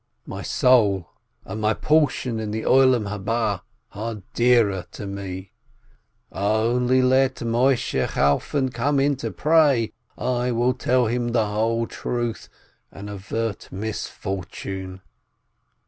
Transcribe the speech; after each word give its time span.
My 0.25 0.41
soul 0.41 1.11
and 1.45 1.61
my 1.61 1.75
portion 1.75 2.39
of 2.39 2.51
the 2.51 2.65
world 2.65 3.03
to 3.03 3.07
come 3.23 3.61
are 3.93 4.23
dearer 4.33 4.87
to 4.93 5.05
me. 5.05 5.51
Only 6.31 7.03
let 7.03 7.35
Moisheh 7.45 8.07
Chalfon 8.07 8.69
come 8.69 8.99
in 8.99 9.15
to 9.17 9.29
pray, 9.29 9.93
I 10.17 10.53
will 10.53 10.73
tell 10.73 11.05
him 11.05 11.27
the 11.33 11.45
whole 11.45 11.85
truth 11.85 12.49
and 12.91 13.11
avert 13.11 13.71
misfortune." 13.71 15.01